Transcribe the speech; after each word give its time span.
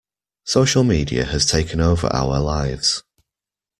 Social 0.47 0.83
media 0.83 1.25
has 1.25 1.45
taken 1.45 1.79
over 1.79 2.07
our 2.07 2.39
lives. 2.39 3.03